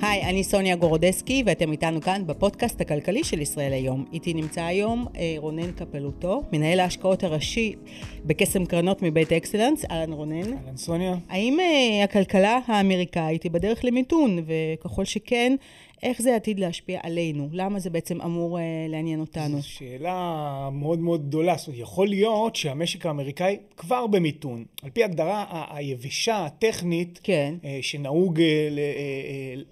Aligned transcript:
היי, 0.00 0.22
אני 0.24 0.44
סוניה 0.44 0.76
גורודסקי, 0.76 1.42
ואתם 1.46 1.72
איתנו 1.72 2.00
כאן 2.00 2.22
בפודקאסט 2.26 2.80
הכלכלי 2.80 3.24
של 3.24 3.40
ישראל 3.40 3.72
היום. 3.72 4.04
איתי 4.12 4.34
נמצא 4.34 4.62
היום 4.62 5.06
אה, 5.16 5.34
רונן 5.38 5.72
קפלוטו, 5.72 6.42
מנהל 6.52 6.80
ההשקעות 6.80 7.24
הראשי 7.24 7.74
בקסם 8.24 8.64
קרנות 8.64 9.02
מבית 9.02 9.32
אקסלנס. 9.32 9.84
אהלן 9.90 10.12
רונן. 10.12 10.52
אהלן 10.52 10.76
סוניה. 10.76 11.14
האם 11.28 11.60
אה, 11.60 12.04
הכלכלה 12.04 12.58
האמריקאית 12.66 13.42
היא 13.42 13.50
בדרך 13.52 13.84
למיתון, 13.84 14.38
וככל 14.46 15.04
שכן, 15.04 15.56
איך 16.02 16.22
זה 16.22 16.36
עתיד 16.36 16.60
להשפיע 16.60 17.00
עלינו? 17.02 17.48
למה 17.52 17.78
זה 17.78 17.90
בעצם 17.90 18.20
אמור 18.20 18.58
uh, 18.58 18.60
לעניין 18.88 19.20
אותנו? 19.20 19.56
זו 19.60 19.68
שאלה 19.68 20.68
מאוד 20.72 20.98
מאוד 20.98 21.28
גדולה. 21.28 21.56
זאת 21.56 21.66
אומרת, 21.66 21.80
יכול 21.80 22.08
להיות 22.08 22.56
שהמשק 22.56 23.06
האמריקאי 23.06 23.56
כבר 23.76 24.06
במיתון. 24.06 24.64
על 24.82 24.90
פי 24.90 25.04
הגדרה 25.04 25.66
היבשה, 25.70 26.44
הטכנית, 26.44 27.20
כן. 27.22 27.54
uh, 27.62 27.66
שנהוג 27.80 28.38
uh, 28.38 28.42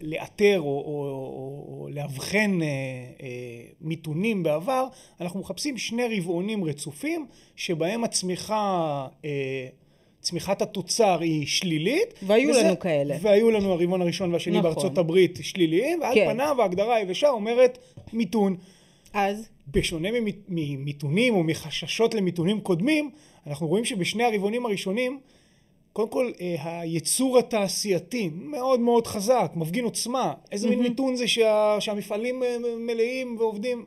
לאתר 0.01 0.61
או, 0.61 0.65
או, 0.65 0.81
או, 0.85 1.81
או 1.81 1.89
לאבחן 1.91 2.59
uh, 2.61 2.65
uh, 3.21 3.25
מיתונים 3.81 4.43
בעבר, 4.43 4.87
אנחנו 5.21 5.41
מחפשים 5.41 5.79
שני 5.79 6.19
רבעונים 6.19 6.65
רצופים, 6.65 7.27
שבהם 7.57 8.05
הצמיחה... 8.05 9.07
Uh, 9.23 9.27
צמיחת 10.25 10.63
התוצר 10.63 11.21
היא 11.21 11.47
שלילית. 11.47 12.15
והיו 12.23 12.51
וזה, 12.51 12.63
לנו 12.63 12.79
כאלה. 12.79 13.17
והיו 13.21 13.51
לנו 13.51 13.73
הרבעון 13.73 14.03
הראשון 14.03 14.33
והשני 14.33 14.59
נכון. 14.59 14.63
בארצות 14.63 14.99
הברית 14.99 15.39
שליליים, 15.43 16.01
ועל 16.01 16.15
כן. 16.15 16.31
פניו 16.33 16.63
ההגדרה 16.63 16.95
היבשה 16.95 17.29
אומרת 17.29 17.79
מיתון. 18.13 18.57
אז? 19.13 19.49
בשונה 19.69 20.09
ממיתונים 20.49 21.35
או 21.35 21.43
מחששות 21.45 22.15
למיתונים 22.15 22.61
קודמים, 22.61 23.11
אנחנו 23.47 23.67
רואים 23.67 23.85
שבשני 23.85 24.25
הרבעונים 24.25 24.67
הראשונים, 24.67 25.21
קודם 25.93 26.09
כל 26.09 26.33
אה, 26.41 26.81
הייצור 26.81 27.39
התעשייתי 27.39 28.31
מאוד 28.35 28.81
מאוד 28.81 29.07
חזק, 29.07 29.53
מפגין 29.55 29.85
עוצמה. 29.85 30.33
איזה 30.53 30.67
mm-hmm. 30.67 30.71
מין 30.71 30.83
מיתון 30.83 31.17
זה 31.17 31.29
שה, 31.29 31.77
שהמפעלים 31.81 32.43
אה, 32.43 32.57
מלאים 32.79 33.37
ועובדים 33.39 33.85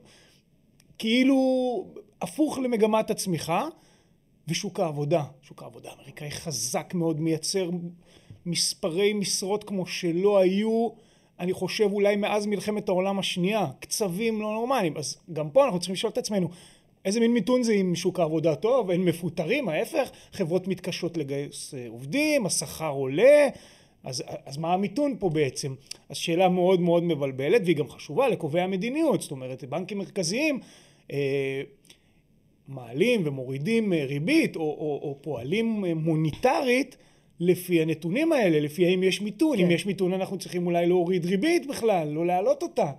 כאילו 0.99 1.85
הפוך 2.21 2.57
למגמת 2.57 3.11
הצמיחה. 3.11 3.67
ושוק 4.47 4.79
העבודה, 4.79 5.23
שוק 5.41 5.63
העבודה 5.63 5.89
האמריקאי 5.89 6.31
חזק 6.31 6.93
מאוד, 6.93 7.19
מייצר 7.19 7.69
מספרי 8.45 9.13
משרות 9.13 9.63
כמו 9.63 9.85
שלא 9.85 10.37
היו, 10.37 10.89
אני 11.39 11.53
חושב 11.53 11.89
אולי 11.91 12.15
מאז 12.15 12.45
מלחמת 12.45 12.89
העולם 12.89 13.19
השנייה, 13.19 13.65
קצבים 13.79 14.41
לא 14.41 14.53
נורמליים, 14.53 14.97
אז 14.97 15.17
גם 15.33 15.49
פה 15.49 15.65
אנחנו 15.65 15.79
צריכים 15.79 15.93
לשאול 15.93 16.11
את 16.11 16.17
עצמנו, 16.17 16.49
איזה 17.05 17.19
מין 17.19 17.33
מיתון 17.33 17.63
זה 17.63 17.73
אם 17.73 17.95
שוק 17.95 18.19
העבודה 18.19 18.55
טוב, 18.55 18.91
אין 18.91 19.03
מפוטרים, 19.05 19.69
ההפך, 19.69 20.09
חברות 20.31 20.67
מתקשות 20.67 21.17
לגייס 21.17 21.73
אה, 21.73 21.85
עובדים, 21.89 22.45
השכר 22.45 22.89
עולה, 22.89 23.47
אז, 24.03 24.23
אז 24.45 24.57
מה 24.57 24.73
המיתון 24.73 25.15
פה 25.19 25.29
בעצם? 25.29 25.75
אז 26.09 26.17
שאלה 26.17 26.49
מאוד 26.49 26.79
מאוד 26.81 27.03
מבלבלת 27.03 27.61
והיא 27.65 27.75
גם 27.75 27.89
חשובה 27.89 28.27
לקובעי 28.27 28.61
המדיניות, 28.61 29.21
זאת 29.21 29.31
אומרת 29.31 29.63
בנקים 29.63 29.97
מרכזיים 29.97 30.59
אה, 31.11 31.61
מעלים 32.67 33.21
ומורידים 33.25 33.93
אה, 33.93 34.05
ריבית 34.05 34.55
או, 34.55 34.61
או, 34.61 34.99
או 35.03 35.17
פועלים 35.21 35.85
אה, 35.85 35.93
מוניטרית 35.93 36.97
לפי 37.39 37.81
הנתונים 37.81 38.31
האלה, 38.31 38.59
לפי 38.59 38.85
האם 38.85 39.03
יש 39.03 39.21
מיתון, 39.21 39.57
כן. 39.57 39.63
אם 39.63 39.71
יש 39.71 39.85
מיתון 39.85 40.13
אנחנו 40.13 40.37
צריכים 40.37 40.65
אולי 40.65 40.85
להוריד 40.87 41.25
ריבית 41.25 41.67
בכלל, 41.67 42.07
לא 42.07 42.25
להעלות 42.25 42.63
אותה. 42.63 42.91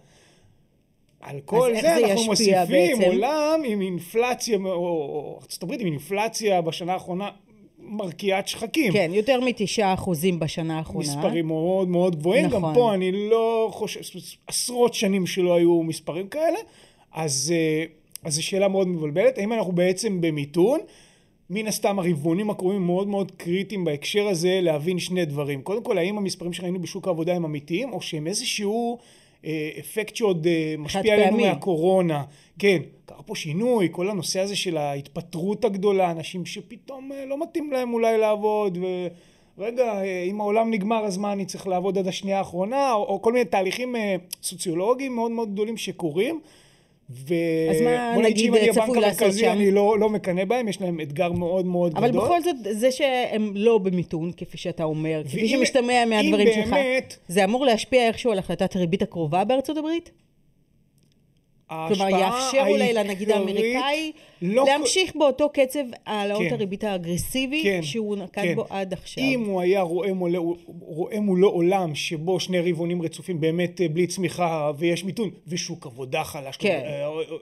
על 1.20 1.40
כל 1.44 1.70
זה, 1.74 1.80
זה 1.80 2.06
אנחנו 2.10 2.24
מוסיפים 2.24 2.54
בעצם? 2.68 3.02
עולם 3.02 3.60
עם 3.64 3.80
אינפלציה, 3.80 4.58
או 4.58 5.40
הברית 5.62 5.80
עם 5.80 5.86
אינפלציה 5.86 6.60
בשנה 6.60 6.92
האחרונה 6.92 7.30
מרקיעת 7.78 8.48
שחקים. 8.48 8.92
כן, 8.92 9.10
יותר 9.14 9.40
מתשעה 9.40 9.94
אחוזים 9.94 10.38
בשנה 10.38 10.78
האחרונה. 10.78 11.08
מספרים 11.08 11.46
מאוד 11.46 11.88
מאוד 11.88 12.16
גבוהים, 12.16 12.46
נכון. 12.46 12.62
גם 12.62 12.74
פה 12.74 12.94
אני 12.94 13.12
לא 13.30 13.68
חושב, 13.72 14.00
עשרות 14.46 14.94
שנים 14.94 15.26
שלא 15.26 15.54
היו 15.54 15.82
מספרים 15.82 16.28
כאלה, 16.28 16.58
אז... 17.12 17.54
Uh, 17.54 17.97
אז 18.24 18.34
זו 18.34 18.42
שאלה 18.42 18.68
מאוד 18.68 18.88
מבלבלת, 18.88 19.38
האם 19.38 19.52
אנחנו 19.52 19.72
בעצם 19.72 20.20
במיתון? 20.20 20.80
מן 21.50 21.66
הסתם 21.66 21.98
הרבעונים 21.98 22.50
הקרובים 22.50 22.86
מאוד 22.86 23.08
מאוד 23.08 23.32
קריטיים 23.36 23.84
בהקשר 23.84 24.28
הזה 24.28 24.58
להבין 24.62 24.98
שני 24.98 25.24
דברים. 25.24 25.62
קודם 25.62 25.82
כל, 25.82 25.98
האם 25.98 26.18
המספרים 26.18 26.52
שראינו 26.52 26.80
בשוק 26.80 27.06
העבודה 27.06 27.34
הם 27.34 27.44
אמיתיים, 27.44 27.92
או 27.92 28.00
שהם 28.00 28.26
איזשהו 28.26 28.98
אה, 29.44 29.70
אפקט 29.78 30.16
שעוד 30.16 30.46
אה, 30.46 30.74
משפיע 30.78 31.14
עלינו 31.14 31.38
מהקורונה. 31.38 32.24
כן, 32.58 32.82
קרה 33.06 33.22
פה 33.22 33.34
שינוי, 33.34 33.88
כל 33.90 34.10
הנושא 34.10 34.40
הזה 34.40 34.56
של 34.56 34.76
ההתפטרות 34.76 35.64
הגדולה, 35.64 36.10
אנשים 36.10 36.46
שפתאום 36.46 37.12
אה, 37.12 37.24
לא 37.24 37.42
מתאים 37.42 37.72
להם 37.72 37.92
אולי 37.92 38.18
לעבוד, 38.18 38.78
ו... 38.80 39.06
רגע, 39.58 39.84
אה, 39.84 40.22
אם 40.22 40.40
העולם 40.40 40.70
נגמר 40.70 41.04
אז 41.04 41.16
מה 41.16 41.32
אני 41.32 41.46
צריך 41.46 41.66
לעבוד 41.66 41.98
עד 41.98 42.08
השנייה 42.08 42.38
האחרונה, 42.38 42.92
או, 42.92 43.04
או 43.04 43.22
כל 43.22 43.32
מיני 43.32 43.44
תהליכים 43.44 43.96
אה, 43.96 44.16
סוציולוגיים 44.42 45.14
מאוד 45.14 45.30
מאוד 45.30 45.52
גדולים 45.52 45.76
שקורים. 45.76 46.40
ו... 47.10 47.34
אז 47.70 47.80
מה 47.80 48.16
נגיד 48.22 48.52
צפוי 48.72 49.00
לעשות 49.00 49.32
שם? 49.32 49.48
אני 49.52 49.70
לא, 49.70 49.98
לא 49.98 50.08
מקנא 50.08 50.44
בהם, 50.44 50.68
יש 50.68 50.80
להם 50.80 51.00
אתגר 51.00 51.32
מאוד 51.32 51.66
מאוד 51.66 51.96
אבל 51.96 52.08
גדול. 52.08 52.20
אבל 52.20 52.28
בכל 52.28 52.42
זאת, 52.42 52.56
זה 52.70 52.90
שהם 52.90 53.52
לא 53.54 53.78
במיתון, 53.78 54.30
כפי 54.36 54.58
שאתה 54.58 54.84
אומר, 54.84 55.22
כפי 55.28 55.48
שמשתמע 55.48 56.04
מהדברים 56.04 56.48
שלך, 56.54 56.72
באמת... 56.72 57.16
זה 57.28 57.44
אמור 57.44 57.64
להשפיע 57.64 58.06
איכשהו 58.06 58.32
על 58.32 58.38
החלטת 58.38 58.76
הריבית 58.76 59.02
הקרובה 59.02 59.44
בארצות 59.44 59.76
הברית? 59.76 60.10
כלומר, 61.68 62.08
יאפשר 62.08 62.64
אולי 62.68 62.92
לנגיד 62.92 63.30
האמריקאי 63.30 64.12
לא 64.42 64.64
להמשיך. 64.66 65.16
באותו 65.16 65.48
קצב 65.48 65.84
העלאות 66.06 66.42
כן. 66.42 66.54
הריבית 66.54 66.84
האגרסיבי 66.84 67.62
כן, 67.62 67.82
שהוא 67.82 68.16
נקט 68.16 68.38
כן. 68.38 68.54
בו 68.54 68.64
עד 68.70 68.92
עכשיו. 68.92 69.24
אם 69.24 69.44
הוא 69.44 69.60
היה 69.60 69.80
רואה 69.80 70.12
מולו, 70.12 70.56
רואה 70.80 71.20
מולו 71.20 71.48
עולם 71.48 71.94
שבו 71.94 72.40
שני 72.40 72.72
רבעונים 72.72 73.02
רצופים 73.02 73.40
באמת 73.40 73.80
אה, 73.80 73.88
בלי 73.88 74.06
צמיחה 74.06 74.70
ויש 74.78 75.04
מיתון 75.04 75.30
ושוק 75.46 75.86
עבודה 75.86 76.24
חלש, 76.24 76.56
כן. 76.56 76.80
אה, 76.84 77.06
אה, 77.06 77.36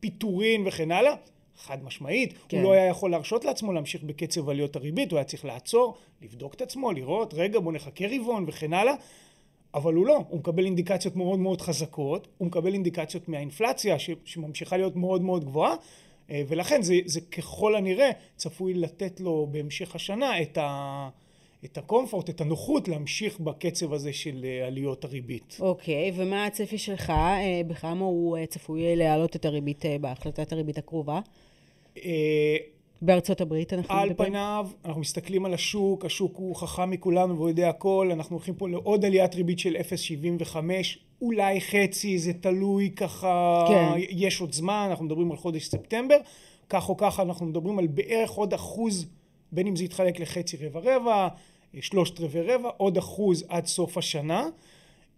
פיטורין 0.00 0.66
וכן 0.66 0.92
הלאה, 0.92 1.14
חד 1.56 1.84
משמעית, 1.84 2.34
כן. 2.48 2.56
הוא 2.56 2.64
לא 2.64 2.72
היה 2.72 2.86
יכול 2.86 3.10
להרשות 3.10 3.44
לעצמו 3.44 3.72
להמשיך 3.72 4.02
בקצב 4.02 4.48
עליות 4.48 4.76
הריבית, 4.76 5.10
הוא 5.10 5.16
היה 5.16 5.24
צריך 5.24 5.44
לעצור, 5.44 5.94
לבדוק 6.22 6.54
את 6.54 6.62
עצמו, 6.62 6.92
לראות, 6.92 7.34
רגע 7.34 7.60
בוא 7.60 7.72
נחכה 7.72 8.04
רבעון 8.10 8.44
וכן 8.48 8.72
הלאה. 8.72 8.94
אבל 9.74 9.94
הוא 9.94 10.06
לא, 10.06 10.24
הוא 10.28 10.38
מקבל 10.38 10.64
אינדיקציות 10.64 11.16
מאוד 11.16 11.38
מאוד 11.38 11.60
חזקות, 11.60 12.28
הוא 12.38 12.46
מקבל 12.46 12.72
אינדיקציות 12.72 13.28
מהאינפלציה 13.28 13.98
ש, 13.98 14.10
שממשיכה 14.24 14.76
להיות 14.76 14.96
מאוד 14.96 15.22
מאוד 15.22 15.44
גבוהה, 15.44 15.74
אה, 16.30 16.42
ולכן 16.48 16.82
זה, 16.82 16.94
זה 17.04 17.20
ככל 17.20 17.76
הנראה 17.76 18.10
צפוי 18.36 18.74
לתת 18.74 19.20
לו 19.20 19.48
בהמשך 19.50 19.94
השנה 19.94 20.42
את, 20.42 20.58
ה, 20.58 21.08
את 21.64 21.78
הקומפורט, 21.78 22.30
את 22.30 22.40
הנוחות 22.40 22.88
להמשיך 22.88 23.40
בקצב 23.40 23.92
הזה 23.92 24.12
של 24.12 24.44
אה, 24.44 24.66
עליות 24.66 25.04
הריבית. 25.04 25.56
אוקיי, 25.60 26.10
okay, 26.10 26.12
ומה 26.16 26.46
הצפי 26.46 26.78
שלך, 26.78 27.10
אה, 27.10 27.60
בכמה 27.66 28.04
הוא 28.04 28.38
צפוי 28.48 28.96
להעלות 28.96 29.36
את 29.36 29.44
הריבית 29.44 29.84
בהחלטת 30.00 30.52
הריבית 30.52 30.78
הקרובה? 30.78 31.20
בארצות 33.02 33.40
הברית 33.40 33.72
אנחנו 33.72 33.94
מדברים? 33.94 34.10
על 34.10 34.26
פניו, 34.26 34.68
אנחנו 34.84 35.00
מסתכלים 35.00 35.44
על 35.44 35.54
השוק, 35.54 36.04
השוק 36.04 36.36
הוא 36.36 36.56
חכם 36.56 36.90
מכולנו 36.90 37.36
והוא 37.36 37.48
יודע 37.48 37.68
הכל, 37.68 38.08
אנחנו 38.12 38.36
הולכים 38.36 38.54
פה 38.54 38.68
לעוד 38.68 39.04
עליית 39.04 39.34
ריבית 39.34 39.58
של 39.58 39.76
0.75, 40.46 40.56
אולי 41.22 41.60
חצי, 41.60 42.18
זה 42.18 42.32
תלוי 42.32 42.90
ככה, 42.90 43.64
כן. 43.68 43.92
יש 43.96 44.40
עוד 44.40 44.52
זמן, 44.52 44.86
אנחנו 44.90 45.04
מדברים 45.04 45.30
על 45.30 45.36
חודש 45.36 45.68
ספטמבר, 45.68 46.16
כך 46.68 46.88
או 46.88 46.96
ככה 46.96 47.22
אנחנו 47.22 47.46
מדברים 47.46 47.78
על 47.78 47.86
בערך 47.86 48.30
עוד 48.30 48.54
אחוז, 48.54 49.06
בין 49.52 49.66
אם 49.66 49.76
זה 49.76 49.84
יתחלק 49.84 50.20
לחצי 50.20 50.56
רבע 50.56 50.80
רבע, 50.84 51.28
שלושת 51.80 52.20
רבעי 52.20 52.42
רבע, 52.42 52.70
עוד 52.76 52.98
אחוז 52.98 53.44
עד 53.48 53.66
סוף 53.66 53.98
השנה. 53.98 54.48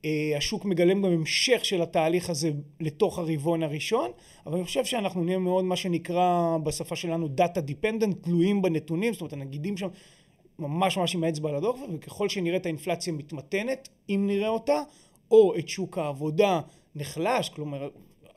אה, 0.04 0.37
השוק 0.37 0.65
מגלם 0.65 1.03
גם 1.03 1.12
המשך 1.12 1.65
של 1.65 1.82
התהליך 1.82 2.31
הזה 2.31 2.50
לתוך 2.81 3.19
הרבעון 3.19 3.62
הראשון, 3.62 4.10
אבל 4.47 4.54
אני 4.56 4.65
חושב 4.65 4.84
שאנחנו 4.84 5.25
נהיה 5.25 5.38
מאוד 5.38 5.65
מה 5.65 5.76
שנקרא 5.76 6.59
בשפה 6.62 6.97
שלנו 6.97 7.28
data 7.28 7.60
dependent, 7.60 8.22
תלויים 8.22 8.62
בנתונים, 8.62 9.12
זאת 9.12 9.20
אומרת 9.20 9.32
הנגידים 9.32 9.76
שם 9.76 9.88
ממש 10.59 10.97
ממש 10.97 11.14
עם 11.14 11.25
האצבע 11.25 11.48
על 11.48 11.56
הדוח, 11.56 11.76
וככל 11.94 12.28
שנראה 12.28 12.56
את 12.56 12.66
האינפלציה 12.66 13.12
מתמתנת, 13.12 13.88
אם 14.09 14.25
נראה 14.26 14.49
אותה, 14.49 14.82
או 15.31 15.55
את 15.58 15.69
שוק 15.69 15.99
העבודה 15.99 16.61
נחלש, 16.94 17.49
כלומר 17.49 17.88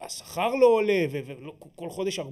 השכר 0.01 0.55
לא 0.55 0.65
עולה, 0.65 1.05
וכל 1.09 1.89
חודש 1.89 2.19
400-500 2.19 2.23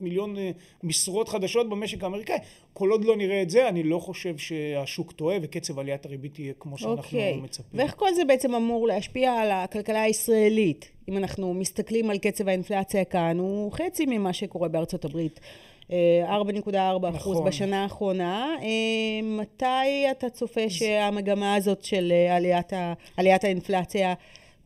מיליון 0.00 0.36
אה, 0.36 0.50
משרות 0.82 1.28
חדשות 1.28 1.68
במשק 1.68 2.02
האמריקאי. 2.02 2.38
כל 2.72 2.90
עוד 2.90 3.04
לא 3.04 3.16
נראה 3.16 3.42
את 3.42 3.50
זה, 3.50 3.68
אני 3.68 3.82
לא 3.82 3.98
חושב 3.98 4.38
שהשוק 4.38 5.12
טועה 5.12 5.36
וקצב 5.42 5.78
עליית 5.78 6.06
הריבית 6.06 6.38
יהיה 6.38 6.52
כמו 6.58 6.78
שאנחנו 6.78 7.02
okay. 7.02 7.06
אוקיי. 7.06 7.36
מצפים. 7.36 7.80
ואיך 7.80 7.94
כל 7.96 8.14
זה 8.14 8.24
בעצם 8.24 8.54
אמור 8.54 8.86
להשפיע 8.86 9.32
על 9.32 9.50
הכלכלה 9.50 10.02
הישראלית? 10.02 10.90
אם 11.08 11.16
אנחנו 11.16 11.54
מסתכלים 11.54 12.10
על 12.10 12.18
קצב 12.18 12.48
האינפלציה 12.48 13.04
כאן, 13.04 13.38
הוא 13.38 13.72
חצי 13.72 14.06
ממה 14.06 14.32
שקורה 14.32 14.68
בארצות 14.68 15.04
הברית. 15.04 15.40
4.4 15.88 15.92
נכון. 16.72 17.14
אחוז 17.14 17.40
בשנה 17.40 17.82
האחרונה. 17.82 18.56
אה, 18.62 19.22
מתי 19.22 20.10
אתה 20.10 20.30
צופה 20.30 20.70
שהמגמה 20.70 21.54
הזאת 21.54 21.84
של 21.84 22.12
עליית, 22.30 22.72
ה, 22.72 22.92
עליית 23.16 23.44
האינפלציה 23.44 24.14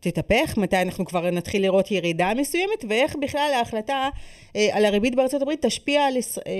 תתהפך? 0.03 0.59
מתי 0.59 0.83
אנחנו 0.83 1.05
כבר 1.05 1.31
נתחיל 1.31 1.63
לראות 1.63 1.91
ירידה 1.91 2.33
מסוימת? 2.35 2.85
ואיך 2.89 3.17
בכלל 3.17 3.51
ההחלטה 3.55 4.09
אה, 4.57 4.69
על 4.73 4.85
הריבית 4.85 5.15
בארצות 5.15 5.43
הברית 5.43 5.67
תשפיע 5.67 6.05
על... 6.07 6.15
אה, 6.47 6.53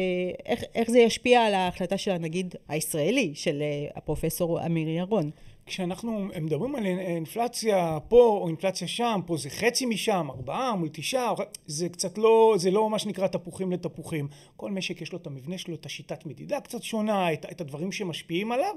איך, 0.47 0.65
איך 0.75 0.91
זה 0.91 0.99
ישפיע 0.99 1.41
על 1.41 1.55
ההחלטה 1.55 1.99
של 1.99 2.11
הנגיד 2.11 2.55
הישראלי, 2.69 3.33
של 3.35 3.63
אה, 3.63 3.89
הפרופסור 3.97 4.67
אמיר 4.67 4.89
ירון? 4.89 5.31
כשאנחנו 5.67 6.29
מדברים 6.41 6.75
על 6.75 6.87
אינפלציה 6.87 7.99
פה 8.09 8.39
או 8.43 8.49
אינפלציה 8.49 8.89
שם, 8.89 9.21
פה 9.27 9.37
זה 9.37 9.51
חצי 9.51 9.87
משם, 9.87 10.29
ארבעה 10.31 10.75
מול 10.75 10.89
תשעה, 10.93 11.33
זה 11.67 11.89
קצת 11.89 12.19
לא, 12.19 12.55
זה 12.57 12.71
לא 12.71 12.91
מה 12.91 12.99
שנקרא 12.99 13.27
תפוחים 13.27 13.73
לתפוחים. 13.73 14.29
כל 14.57 14.71
משק 14.71 15.03
יש 15.03 15.13
לו 15.13 15.19
את 15.19 15.27
המבנה 15.27 15.59
שלו, 15.59 15.75
את 15.75 15.87
השיטת 15.87 16.27
מדידה 16.27 16.61
קצת 16.61 16.83
שונה, 16.83 17.33
את, 17.33 17.47
את 17.51 17.61
הדברים 17.61 17.93
שמשפיעים 17.93 18.53
עליו. 18.53 18.75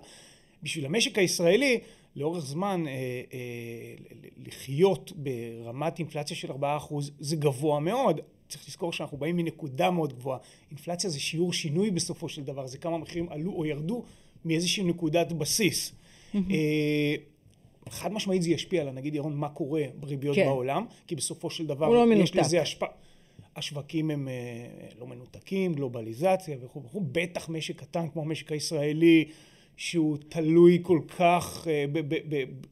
בשביל 0.66 0.86
המשק 0.86 1.18
הישראלי, 1.18 1.80
לאורך 2.16 2.46
זמן 2.46 2.84
אה, 2.88 2.94
אה, 3.34 3.40
לחיות 4.48 5.12
ברמת 5.16 6.00
אינפלציה 6.00 6.38
של 6.38 6.52
ארבעה 6.52 6.78
אחוז 6.78 7.12
זה 7.20 7.36
גבוה 7.36 7.80
מאוד. 7.80 8.22
צריך 8.50 8.68
לזכור 8.68 8.94
שאנחנו 8.94 9.18
באים 9.18 9.38
מנקודה 9.38 9.92
מאוד 9.92 10.14
גבוהה. 10.14 10.40
אינפלציה 10.72 11.10
זה 11.10 11.20
שיעור 11.20 11.54
שינוי 11.54 11.92
בסופו 11.92 12.30
של 12.30 12.44
דבר, 12.44 12.68
זה 12.68 12.78
כמה 12.78 12.98
מחירים 12.98 13.30
עלו 13.30 13.52
או 13.52 13.66
ירדו 13.66 14.04
מאיזושהי 14.46 14.84
נקודת 14.84 15.32
בסיס. 15.32 15.92
אה, 16.36 17.16
חד 17.90 18.14
משמעית 18.14 18.42
זה 18.42 18.50
ישפיע 18.50 18.82
על 18.82 18.88
הנגיד 18.88 19.16
ירון 19.16 19.36
מה 19.36 19.50
קורה 19.50 19.84
בריביות 20.00 20.36
כן. 20.36 20.46
בעולם, 20.46 20.86
כי 21.08 21.16
בסופו 21.16 21.50
של 21.50 21.68
דבר 21.68 21.90
לא 21.90 22.04
יש 22.04 22.10
מנותק. 22.10 22.36
לזה 22.36 22.62
השפעה. 22.62 22.90
השווקים 23.56 24.12
הם 24.12 24.28
אה, 24.28 24.34
לא 25.00 25.08
מנותקים, 25.08 25.74
גלובליזציה 25.74 26.58
וכו' 26.62 26.84
וכו', 26.84 27.02
בטח 27.12 27.50
משק 27.50 27.80
קטן 27.80 28.10
כמו 28.10 28.22
המשק 28.22 28.52
הישראלי 28.52 29.26
שהוא 29.78 30.18
תלוי 30.30 30.80
כל 30.82 31.00
כך 31.18 31.68
אה, 31.68 31.86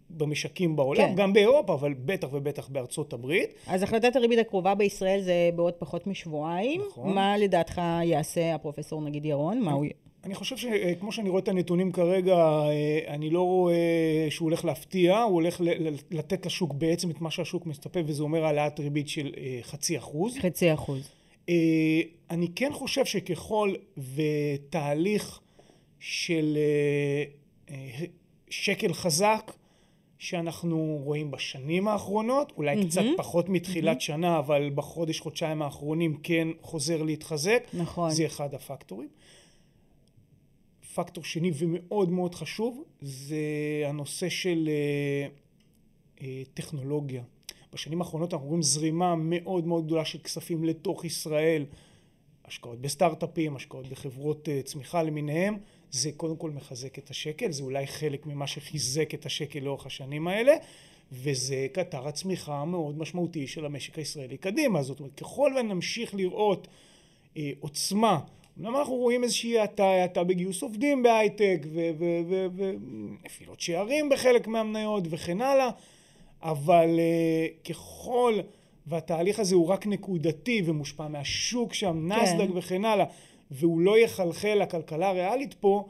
במשקים 0.10 0.76
בעולם, 0.76 1.08
כן. 1.08 1.16
גם 1.16 1.34
באירופה, 1.34 1.74
אבל 1.74 1.94
בטח 2.06 2.28
ובטח 2.32 2.68
בארצות 2.68 3.14
הברית. 3.14 3.54
אז 3.68 3.84
החלטת 3.84 4.16
הריבית 4.16 4.40
הקרובה 4.40 4.76
בישראל 4.76 5.22
זה 5.22 5.50
בעוד 5.56 5.74
פחות 5.74 6.08
משבועיים. 6.08 6.82
נכון. 6.88 7.16
מה 7.16 7.38
לדעתך 7.38 7.82
יעשה 8.04 8.56
הפרופסור 8.56 9.02
נגיד 9.02 9.26
ירון? 9.26 9.62
מה 9.62 9.72
הוא... 9.72 9.86
אני 10.24 10.36
חושב 10.36 10.58
שכמו 10.58 11.12
שאני 11.12 11.30
רואה 11.30 11.42
את 11.42 11.48
הנתונים 11.48 11.92
כרגע, 11.92 12.36
אה, 12.36 13.00
אני 13.08 13.30
לא 13.30 13.42
רואה 13.42 14.28
שהוא 14.30 14.46
הולך 14.46 14.66
להפתיע, 14.66 15.22
הוא 15.22 15.34
הולך 15.34 15.62
לתת 16.12 16.46
לשוק 16.46 16.74
בעצם 16.74 17.12
את 17.12 17.22
מה 17.22 17.32
שהשוק 17.32 17.66
מצפה, 17.66 18.00
וזה 18.06 18.24
אומר 18.24 18.46
העלאת 18.46 18.80
ריבית 18.80 19.10
של 19.10 19.32
אה, 19.38 19.60
חצי 19.62 19.98
אחוז. 19.98 20.38
חצי 20.42 20.74
אחוז. 20.74 21.10
אה, 21.50 22.02
אני 22.30 22.48
כן 22.56 22.70
חושב 22.74 23.06
שככל 23.06 23.74
ותהליך 23.98 25.40
של 26.04 26.58
שקל 28.50 28.94
חזק, 28.94 29.52
שאנחנו 30.20 31.00
רואים 31.04 31.32
בשנים 31.32 31.88
האחרונות, 31.88 32.54
אולי 32.58 32.82
mm-hmm. 32.82 32.86
קצת 32.88 33.02
פחות 33.18 33.50
מתחילת 33.50 33.98
mm-hmm. 33.98 34.00
שנה, 34.00 34.40
אבל 34.40 34.70
בחודש, 34.76 35.20
חודשיים 35.20 35.62
האחרונים 35.62 36.18
כן 36.24 36.48
חוזר 36.62 37.04
להתחזק. 37.04 37.64
נכון. 37.74 38.12
זה 38.12 38.26
אחד 38.26 38.54
הפקטורים. 38.54 39.10
פקטור 40.94 41.24
שני 41.24 41.52
ומאוד 41.56 42.10
מאוד 42.10 42.36
חשוב 42.36 42.84
זה 43.02 43.38
הנושא 43.86 44.30
של 44.30 44.70
אה, 44.70 45.28
אה, 46.22 46.44
טכנולוגיה. 46.54 47.24
בשנים 47.74 48.02
האחרונות 48.02 48.34
אנחנו 48.34 48.48
רואים 48.48 48.62
זרימה 48.62 49.16
מאוד 49.18 49.68
מאוד 49.68 49.86
גדולה 49.86 50.06
של 50.06 50.20
כספים 50.20 50.64
לתוך 50.64 51.06
ישראל, 51.06 51.66
השקעות 52.46 52.82
בסטארט-אפים, 52.82 53.56
השקעות 53.56 53.88
בחברות 53.88 54.50
אה, 54.50 54.62
צמיחה 54.62 55.04
למיניהם, 55.04 55.58
זה 55.94 56.12
קודם 56.18 56.36
כל 56.36 56.50
מחזק 56.50 56.98
את 56.98 57.10
השקל, 57.10 57.52
זה 57.52 57.64
אולי 57.64 57.88
חלק 57.88 58.26
ממה 58.26 58.48
שחיזק 58.48 59.14
את 59.14 59.26
השקל 59.26 59.60
לאורך 59.60 59.86
השנים 59.86 60.28
האלה, 60.28 60.54
וזה 61.12 61.68
קטר 61.72 62.08
הצמיחה 62.08 62.56
המאוד 62.56 62.98
משמעותי 62.98 63.48
של 63.48 63.66
המשק 63.66 63.98
הישראלי 63.98 64.38
קדימה. 64.38 64.84
זאת 64.84 65.00
אומרת, 65.00 65.16
ככל 65.16 65.52
ונמשיך 65.60 66.16
לראות 66.16 66.68
אה, 67.38 67.52
עוצמה 67.60 68.20
אמנם 68.60 68.76
אנחנו 68.76 68.94
רואים 68.94 69.24
איזושהי 69.24 69.60
האטה, 69.60 69.84
האטה 69.84 70.24
בגיוס 70.24 70.62
עובדים 70.62 71.04
בהייטק 71.04 71.60
ונפילות 72.56 73.62
שערים 73.62 74.10
בחלק 74.10 74.48
מהמניות 74.48 75.04
וכן 75.10 75.42
הלאה, 75.42 75.70
אבל 76.42 77.00
uh, 77.00 77.70
ככל 77.70 78.40
והתהליך 78.88 79.40
הזה 79.40 79.56
הוא 79.56 79.68
רק 79.68 79.88
נקודתי 79.88 80.62
ומושפע 80.66 81.08
מהשוק 81.08 81.74
שם, 81.74 82.10
כן. 82.10 82.22
נסדק 82.22 82.48
וכן 82.56 82.86
הלאה, 82.86 83.06
והוא 83.54 83.82
לא 83.82 83.98
יחלחל 83.98 84.54
לכלכלה 84.62 85.10
הריאלית 85.10 85.54
פה, 85.54 85.86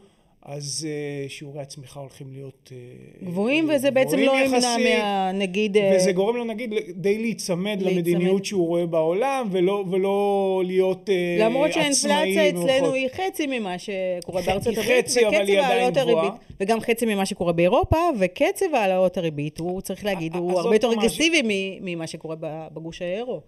אז 0.45 0.87
uh, 0.87 1.29
שיעורי 1.31 1.61
הצמיחה 1.61 1.99
הולכים 1.99 2.27
להיות 2.31 2.71
uh, 2.71 3.25
גבוהים, 3.25 3.69
וזה 3.69 3.89
גבוהים 3.89 3.93
בעצם 3.93 4.17
לא 4.17 4.31
ימנע 4.45 4.77
מהנגיד... 4.77 5.77
וזה 5.95 6.11
גורם 6.11 6.37
לנגיד 6.37 6.73
די 6.95 7.19
להיצמד 7.19 7.81
למדיניות 7.81 8.45
שהוא 8.45 8.67
רואה 8.67 8.85
בעולם, 8.85 9.47
ולא, 9.51 9.83
ולא 9.91 10.61
להיות 10.65 11.09
uh, 11.09 11.41
למרות 11.41 11.73
שהאינפלציה 11.73 12.49
אצלנו 12.49 12.93
היא 12.93 13.07
חצי 13.07 13.47
ממה 13.47 13.75
שקורה 13.79 14.41
בארצות 14.41 14.77
הברית, 14.77 15.05
חצי, 15.05 15.19
היא 15.19 15.27
עדיין 15.59 15.93
גבוהה. 15.93 16.29
וגם 16.59 16.79
חצי 16.79 17.05
ממה 17.05 17.25
שקורה 17.25 17.53
באירופה, 17.53 17.97
וקצב 18.19 18.65
העלאות 18.73 19.17
הריבית, 19.17 19.57
הוא 19.57 19.81
צריך 19.81 20.05
להגיד, 20.05 20.35
הוא 20.35 20.59
הרבה 20.59 20.75
יותר 20.75 20.93
אגרסיבי 20.93 21.41
ממה 21.81 22.07
שקורה 22.07 22.35
בגוש 22.73 23.01
האירו. 23.01 23.41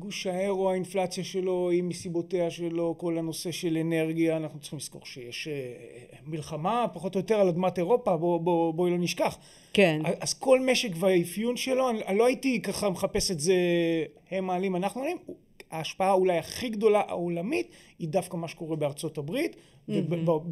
גוש 0.00 0.26
האירו, 0.26 0.70
האינפלציה 0.70 1.24
שלו 1.24 1.70
היא 1.70 1.82
מסיבותיה 1.82 2.50
שלו, 2.50 2.94
כל 2.98 3.18
הנושא 3.18 3.50
של 3.50 3.76
אנרגיה, 3.76 4.36
אנחנו 4.36 4.60
צריכים 4.60 4.78
לזכור 4.78 5.06
שיש 5.06 5.48
אה, 5.48 5.52
מלחמה 6.26 6.86
פחות 6.92 7.14
או 7.14 7.20
יותר 7.20 7.40
על 7.40 7.48
אדמת 7.48 7.78
אירופה, 7.78 8.16
בואי 8.16 8.38
בוא, 8.42 8.74
בוא 8.74 8.90
לא 8.90 8.98
נשכח. 8.98 9.38
כן. 9.72 10.02
אז 10.20 10.34
כל 10.34 10.60
משק 10.60 10.90
והאפיון 10.94 11.56
שלו, 11.56 11.90
אני, 11.90 12.18
לא 12.18 12.26
הייתי 12.26 12.62
ככה 12.62 12.90
מחפש 12.90 13.30
את 13.30 13.40
זה, 13.40 13.54
הם 14.30 14.46
מעלים, 14.46 14.76
אנחנו 14.76 15.00
מעלים, 15.00 15.16
ההשפעה 15.70 16.12
אולי 16.12 16.38
הכי 16.38 16.68
גדולה 16.68 17.02
העולמית 17.08 17.70
היא 17.98 18.08
דווקא 18.08 18.36
מה 18.36 18.48
שקורה 18.48 18.76
בארצות 18.76 19.18
הברית, 19.18 19.56
mm-hmm. 19.56 19.92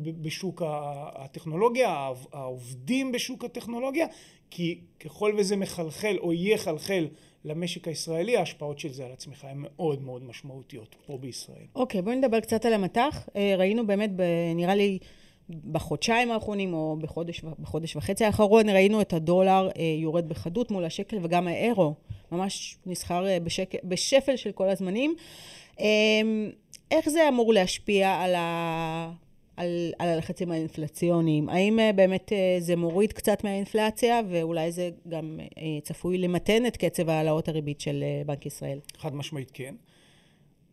בשוק 0.02 0.62
הטכנולוגיה, 1.14 2.10
העובדים 2.32 3.12
בשוק 3.12 3.44
הטכנולוגיה, 3.44 4.06
כי 4.50 4.80
ככל 5.00 5.34
וזה 5.38 5.56
מחלחל 5.56 6.16
או 6.20 6.32
יחלחל 6.32 7.06
למשק 7.44 7.88
הישראלי, 7.88 8.37
ההשפעות 8.37 8.79
של 8.79 8.93
זה 8.93 9.06
על 9.06 9.12
הצמיחה 9.12 9.49
הן 9.49 9.56
מאוד 9.58 10.02
מאוד 10.02 10.25
משמעותיות 10.25 10.96
פה 11.06 11.19
בישראל. 11.19 11.67
אוקיי, 11.75 12.00
okay, 12.00 12.02
בואי 12.02 12.17
נדבר 12.17 12.40
קצת 12.40 12.64
על 12.64 12.75
המטח. 12.75 13.29
אה, 13.37 13.55
ראינו 13.58 13.87
באמת, 13.87 14.11
ב, 14.17 14.23
נראה 14.55 14.75
לי, 14.75 14.99
בחודשיים 15.73 16.31
האחרונים, 16.31 16.75
או 16.75 16.96
בחודש, 17.00 17.40
בחודש 17.58 17.96
וחצי 17.96 18.25
האחרון, 18.25 18.69
ראינו 18.69 19.00
את 19.00 19.12
הדולר 19.12 19.69
אה, 19.79 19.82
יורד 19.99 20.29
בחדות 20.29 20.70
מול 20.70 20.85
השקל, 20.85 21.19
וגם 21.23 21.49
האירו 21.49 21.94
ממש 22.32 22.76
נסחר 22.87 23.26
אה, 23.26 23.40
בשק, 23.40 23.75
בשפל 23.85 24.37
של 24.37 24.52
כל 24.52 24.69
הזמנים. 24.69 25.14
איך 26.90 27.08
זה 27.08 27.29
אמור 27.29 27.52
להשפיע 27.52 28.14
על 28.14 28.35
ה... 28.35 29.12
על, 29.58 29.93
על 29.99 30.08
הלחצים 30.08 30.50
האינפלציוניים. 30.50 31.49
האם 31.49 31.81
אה, 31.81 31.93
באמת 31.93 32.32
אה, 32.32 32.56
זה 32.58 32.76
מוריד 32.76 33.12
קצת 33.12 33.44
מהאינפלציה, 33.44 34.20
ואולי 34.28 34.72
זה 34.72 34.90
גם 35.08 35.40
אה, 35.59 35.62
צפוי 35.82 36.18
למתן 36.18 36.66
את 36.66 36.76
קצב 36.76 37.09
העלאות 37.09 37.49
הריבית 37.49 37.80
של 37.80 38.04
בנק 38.26 38.47
ישראל? 38.47 38.78
חד 38.99 39.14
משמעית 39.14 39.50
כן. 39.54 39.75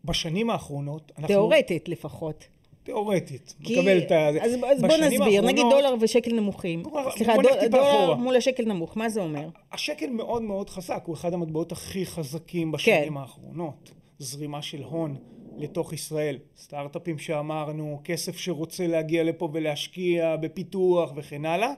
בשנים 0.06 0.50
האחרונות 0.50 1.12
אנחנו... 1.18 1.28
תיאורטית 1.28 1.90
לפחות. 1.90 2.48
תיאורטית, 2.84 3.56
כי... 3.64 3.80
מקבל 3.80 3.98
את 3.98 4.12
ה... 4.12 4.30
אז, 4.30 4.52
אז 4.54 4.82
בוא 4.82 4.98
נסביר, 4.98 5.24
האחרונות... 5.24 5.46
נגיד 5.46 5.66
דולר 5.70 5.96
ושקל 6.02 6.34
נמוכים. 6.34 6.84
סליחה, 7.10 7.34
דול, 7.34 7.68
דולר 7.72 7.92
אחורה. 7.92 8.16
מול 8.16 8.36
השקל 8.36 8.66
נמוך, 8.66 8.98
מה 8.98 9.10
זה 9.10 9.22
אומר? 9.22 9.50
השקל 9.72 10.10
מאוד 10.10 10.42
מאוד 10.42 10.70
חזק, 10.70 11.04
הוא 11.06 11.16
אחד 11.16 11.34
המטבעות 11.34 11.72
הכי 11.72 12.06
חזקים 12.06 12.72
בשנים 12.72 13.10
כן. 13.10 13.18
האחרונות. 13.18 13.92
זרימה 14.20 14.62
של 14.62 14.84
הון 14.84 15.16
לתוך 15.58 15.94
ישראל. 15.94 16.38
סטארט-אפים 16.58 17.18
שאמרנו, 17.18 18.02
כסף 18.04 18.38
שרוצה 18.38 18.88
להגיע 18.88 19.24
לפה 19.24 19.50
ולהשקיע 19.54 20.36
בפיתוח 20.36 21.12
וכן 21.16 21.46
הלאה, 21.46 21.72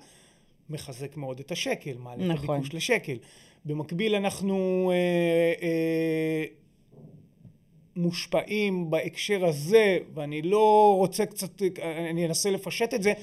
מחזק 0.70 1.18
מאוד 1.18 1.40
את 1.40 1.52
השקל, 1.52 1.98
מעלה 1.98 2.28
נכון. 2.28 2.46
את 2.46 2.50
הביקוש 2.50 2.74
לשקל. 2.74 3.18
במקביל 3.66 4.16
אנחנו 4.16 4.92
אה, 4.92 5.68
אה, 5.68 6.46
מושפעים 7.96 8.90
בהקשר 8.90 9.46
הזה, 9.46 9.98
ואני 10.14 10.42
לא 10.42 10.96
רוצה 10.98 11.26
קצת, 11.26 11.62
אני 12.10 12.26
אנסה 12.26 12.50
לפשט 12.50 12.94
את 12.94 13.04
זה, 13.04 13.14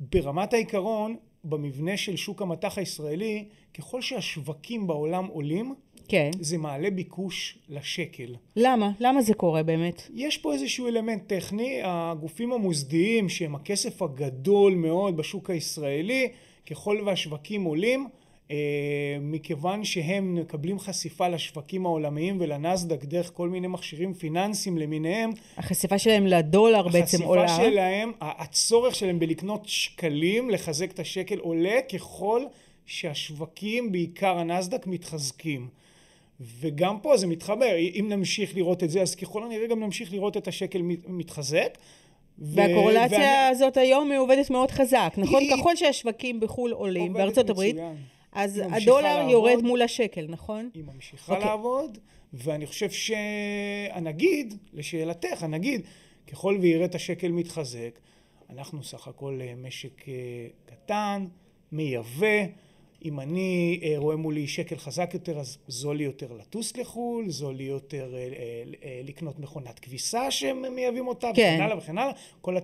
ברמת 0.00 0.52
העיקרון, 0.52 1.16
במבנה 1.44 1.96
של 1.96 2.16
שוק 2.16 2.42
המטח 2.42 2.78
הישראלי, 2.78 3.44
ככל 3.74 4.02
שהשווקים 4.02 4.86
בעולם 4.86 5.26
עולים, 5.26 5.74
כן. 6.08 6.30
זה 6.40 6.58
מעלה 6.58 6.90
ביקוש 6.90 7.58
לשקל. 7.68 8.34
למה? 8.56 8.90
למה 9.00 9.22
זה 9.22 9.34
קורה 9.34 9.62
באמת? 9.62 10.02
יש 10.14 10.38
פה 10.38 10.52
איזשהו 10.52 10.88
אלמנט 10.88 11.22
טכני, 11.26 11.80
הגופים 11.84 12.52
המוסדיים 12.52 13.28
שהם 13.28 13.54
הכסף 13.54 14.02
הגדול 14.02 14.74
מאוד 14.74 15.16
בשוק 15.16 15.50
הישראלי, 15.50 16.28
ככל 16.70 17.00
והשווקים 17.06 17.64
עולים, 17.64 18.08
אה, 18.50 18.56
מכיוון 19.20 19.84
שהם 19.84 20.34
מקבלים 20.34 20.78
חשיפה 20.78 21.28
לשווקים 21.28 21.86
העולמיים 21.86 22.36
ולנסדק 22.40 23.04
דרך 23.04 23.30
כל 23.34 23.48
מיני 23.48 23.66
מכשירים 23.66 24.14
פיננסיים 24.14 24.78
למיניהם. 24.78 25.30
החשיפה 25.56 25.98
שלהם 25.98 26.26
לדולר 26.26 26.88
בעצם 26.88 27.22
עולה. 27.22 27.44
החשיפה 27.44 27.70
שלהם, 27.70 28.12
הצורך 28.20 28.94
שלהם 28.94 29.18
בלקנות 29.18 29.62
שקלים, 29.64 30.50
לחזק 30.50 30.90
את 30.90 30.98
השקל 30.98 31.38
עולה 31.38 31.78
ככל 31.92 32.42
שהשווקים, 32.86 33.92
בעיקר 33.92 34.38
הנסדק, 34.38 34.86
מתחזקים. 34.86 35.68
וגם 36.40 37.00
פה 37.00 37.16
זה 37.16 37.26
מתחבר, 37.26 37.76
אם 37.78 38.06
נמשיך 38.08 38.56
לראות 38.56 38.82
את 38.82 38.90
זה, 38.90 39.02
אז 39.02 39.14
ככל 39.14 39.42
הנראה 39.42 39.66
גם 39.66 39.80
נמשיך 39.80 40.12
לראות 40.12 40.36
את 40.36 40.48
השקל 40.48 40.82
מתחזק. 41.08 41.78
והקורלציה 42.38 43.18
ואני... 43.18 43.48
הזאת 43.50 43.76
היום 43.76 44.10
היא 44.10 44.18
עובדת 44.18 44.50
מאוד 44.50 44.70
חזק, 44.70 45.14
נכון? 45.16 45.40
היא... 45.40 45.56
ככל 45.56 45.76
שהשווקים 45.76 46.40
בחו"ל 46.40 46.72
עולים, 46.72 47.12
בארצות 47.12 47.50
הברית, 47.50 47.76
אז 48.32 48.62
הדולר 48.70 49.16
לעבוד, 49.16 49.30
יורד 49.30 49.62
מול 49.62 49.82
השקל, 49.82 50.26
נכון? 50.28 50.70
היא 50.74 50.84
ממשיכה 50.94 51.32
okay. 51.32 51.36
אוקיי. 51.36 51.48
לעבוד, 51.48 51.98
ואני 52.32 52.66
חושב 52.66 52.90
שהנגיד, 52.90 54.54
לשאלתך, 54.72 55.42
הנגיד, 55.42 55.80
ככל 56.26 56.58
ויראה 56.60 56.84
את 56.84 56.94
השקל 56.94 57.28
מתחזק, 57.28 57.98
אנחנו 58.50 58.84
סך 58.84 59.08
הכל 59.08 59.38
אה, 59.42 59.54
משק 59.56 60.08
אה, 60.08 60.14
קטן, 60.66 61.26
מייבא, 61.72 62.26
אם 63.04 63.20
אני 63.20 63.80
אה, 63.82 63.94
רואה 63.96 64.16
מולי 64.16 64.46
שקל 64.46 64.76
חזק 64.76 65.10
יותר, 65.14 65.38
אז 65.38 65.58
זול 65.68 65.96
לי 65.96 66.04
יותר 66.04 66.32
לטוס 66.32 66.76
לחו"ל, 66.76 67.30
זול 67.30 67.54
לי 67.54 67.64
יותר 67.64 68.14
לקנות 69.04 69.38
מכונת 69.40 69.78
כביסה 69.78 70.30
שהם 70.30 70.74
מייבאים 70.74 71.06
אותה, 71.06 71.30
כן. 71.34 71.52
וכן 71.54 71.62
הלאה 71.62 71.78
וכן 71.78 71.98
הלאה. 71.98 72.12
כל... 72.40 72.56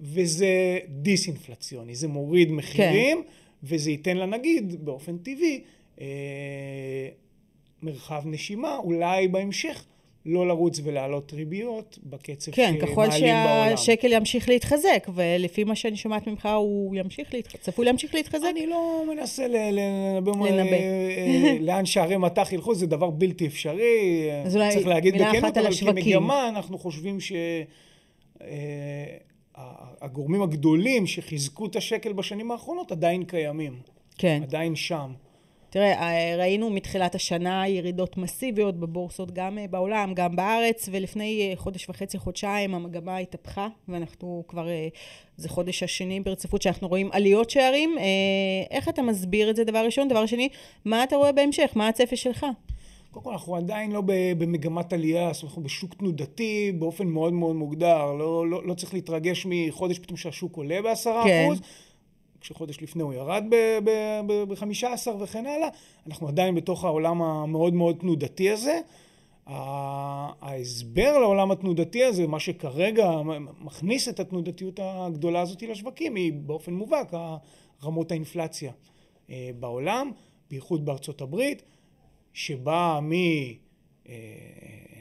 וזה 0.00 0.78
דיסאינפלציוני, 0.88 1.94
זה 1.94 2.08
מוריד 2.08 2.52
מחירים, 2.52 3.22
כן. 3.22 3.28
וזה 3.62 3.90
ייתן 3.90 4.16
לנגיד 4.16 4.84
באופן 4.84 5.18
טבעי 5.18 5.60
מרחב 7.82 8.22
נשימה, 8.26 8.76
אולי 8.76 9.28
בהמשך 9.28 9.84
לא 10.26 10.48
לרוץ 10.48 10.80
ולהעלות 10.84 11.32
ריביות 11.32 11.98
בקצב 12.02 12.52
כן, 12.52 12.62
שמעלים 12.62 12.96
בעולם. 12.96 13.10
כן, 13.10 13.76
ככל 13.76 13.76
שהשקל 13.76 14.12
ימשיך 14.12 14.48
להתחזק, 14.48 15.08
ולפי 15.14 15.64
מה 15.64 15.74
שאני 15.74 15.96
שומעת 15.96 16.26
ממך, 16.26 16.48
הוא 16.56 16.96
ימשיך 16.96 17.34
להתחזק, 17.34 17.60
צפוי 17.60 17.84
להמשיך 17.84 18.14
להתחזק? 18.14 18.46
אני 18.50 18.66
לא 18.66 19.04
מנסה 19.08 19.46
לנבא 19.48 20.32
אה, 20.44 20.48
אה, 20.48 21.56
לאן 21.60 21.86
שערי 21.86 22.16
מטח 22.16 22.52
ילכו, 22.52 22.74
זה 22.74 22.86
דבר 22.86 23.10
בלתי 23.10 23.46
אפשרי. 23.46 24.28
אז 24.44 24.56
אולי 24.56 24.72
צריך 24.72 24.86
להגיד 24.86 25.14
מילה 25.14 25.28
בכנות, 25.28 25.44
אחת 25.44 25.56
על 25.56 25.66
השווקים. 25.66 25.96
אבל 25.96 26.02
כמגמה 26.02 26.48
אנחנו 26.48 26.78
חושבים 26.78 27.18
שהגורמים 30.00 30.40
אה, 30.40 30.46
הגדולים 30.46 31.06
שחיזקו 31.06 31.66
את 31.66 31.76
השקל 31.76 32.12
בשנים 32.12 32.50
האחרונות 32.50 32.92
עדיין 32.92 33.24
קיימים. 33.24 33.72
כן. 34.18 34.40
עדיין 34.42 34.76
שם. 34.76 35.12
תראה, 35.70 35.92
אה, 35.92 36.36
ראינו 36.38 36.70
מתחילת 36.70 37.14
השנה 37.14 37.68
ירידות 37.68 38.16
מסיביות 38.16 38.80
בבורסות, 38.80 39.32
גם 39.32 39.58
אה, 39.58 39.66
בעולם, 39.70 40.14
גם 40.14 40.36
בארץ, 40.36 40.88
ולפני 40.92 41.50
אה, 41.50 41.56
חודש 41.56 41.88
וחצי, 41.88 42.18
חודשיים, 42.18 42.74
המגמה 42.74 43.16
התהפכה, 43.16 43.68
ואנחנו 43.88 44.44
כבר, 44.48 44.68
זה 45.36 45.48
חודש 45.48 45.82
השני 45.82 46.20
ברציפות 46.20 46.62
שאנחנו 46.62 46.88
רואים 46.88 47.08
עליות 47.12 47.50
שערים. 47.50 47.96
איך 48.70 48.88
אתה 48.88 49.02
מסביר 49.02 49.50
את 49.50 49.56
זה, 49.56 49.64
דבר 49.64 49.84
ראשון? 49.84 50.08
דבר 50.08 50.26
שני, 50.26 50.48
מה 50.84 51.04
אתה 51.04 51.16
רואה 51.16 51.32
בהמשך? 51.32 51.72
מה 51.74 51.88
הצפי 51.88 52.16
שלך? 52.16 52.46
קודם 53.10 53.24
כל, 53.24 53.32
אנחנו 53.32 53.56
עדיין 53.56 53.92
לא 53.92 54.02
במגמת 54.06 54.92
עלייה, 54.92 55.32
זאת 55.32 55.42
אומרת, 55.42 55.50
אנחנו 55.50 55.62
בשוק 55.62 55.94
תנודתי 55.94 56.72
באופן 56.78 57.06
מאוד 57.06 57.32
מאוד 57.32 57.56
מוגדר. 57.56 58.12
לא, 58.12 58.48
לא, 58.48 58.66
לא 58.66 58.74
צריך 58.74 58.94
להתרגש 58.94 59.46
מחודש 59.48 59.98
פתאום 59.98 60.16
שהשוק 60.16 60.56
עולה 60.56 60.82
בעשרה 60.82 61.24
כן. 61.24 61.44
אחוז. 61.46 61.60
כשחודש 62.40 62.82
לפני 62.82 63.02
הוא 63.02 63.14
ירד 63.14 63.44
ב-15 64.26 65.08
וכן 65.20 65.46
הלאה, 65.46 65.68
אנחנו 66.06 66.28
עדיין 66.28 66.54
בתוך 66.54 66.84
העולם 66.84 67.22
המאוד 67.22 67.74
מאוד 67.74 67.96
תנודתי 68.00 68.50
הזה. 68.50 68.80
ההסבר 69.46 71.18
לעולם 71.18 71.50
התנודתי 71.50 72.04
הזה, 72.04 72.26
מה 72.26 72.40
שכרגע 72.40 73.10
מכניס 73.60 74.08
את 74.08 74.20
התנודתיות 74.20 74.80
הגדולה 74.82 75.40
הזאת 75.40 75.62
לשווקים, 75.62 76.14
היא 76.14 76.32
באופן 76.32 76.74
מובהק 76.74 77.12
רמות 77.84 78.10
האינפלציה 78.10 78.72
אה, 79.30 79.50
בעולם, 79.60 80.10
בייחוד 80.50 80.84
בארצות 80.84 81.20
הברית, 81.20 81.62
שבאה 82.32 83.00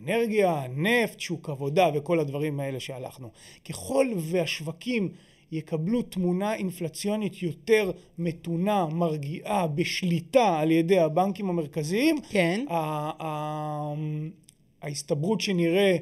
מאנרגיה, 0.02 0.64
נפט, 0.76 1.20
שוק 1.20 1.50
עבודה 1.50 1.90
וכל 1.94 2.20
הדברים 2.20 2.60
האלה 2.60 2.80
שהלכנו. 2.80 3.30
ככל 3.70 4.08
והשווקים 4.18 5.10
יקבלו 5.52 6.02
תמונה 6.02 6.56
אינפלציונית 6.56 7.44
יותר 7.44 7.92
מתונה, 8.18 8.86
מרגיעה, 8.86 9.68
בשליטה 9.68 10.60
על 10.60 10.72
ידי 10.72 11.00
הבנקים 11.00 11.50
המרכזיים, 11.50 12.16
כן. 12.30 12.66
ההסתברות 14.82 15.42
שנראה 15.42 15.98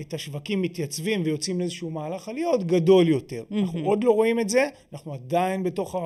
את 0.00 0.14
השווקים 0.14 0.62
מתייצבים 0.62 1.22
ויוצאים 1.24 1.60
לאיזשהו 1.60 1.90
מהלך 1.90 2.28
עליות 2.28 2.64
גדול 2.64 3.08
יותר. 3.08 3.44
Mm-hmm. 3.50 3.54
אנחנו 3.54 3.80
עוד 3.80 4.04
לא 4.04 4.10
רואים 4.10 4.40
את 4.40 4.48
זה, 4.48 4.68
אנחנו 4.92 5.14
עדיין 5.14 5.62
בתוך 5.62 5.96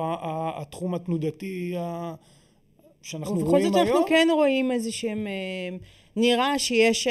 התחום 0.55 0.95
התנודתי 0.95 1.75
שאנחנו 3.01 3.35
רואים 3.35 3.45
היום. 3.55 3.65
ובכל 3.65 3.79
זאת 3.79 3.87
אנחנו 3.87 4.05
כן 4.07 4.27
רואים 4.31 4.71
איזה 4.71 4.91
שהם, 4.91 5.27
אה, 5.27 5.77
נראה 6.15 6.59
שיש... 6.59 7.07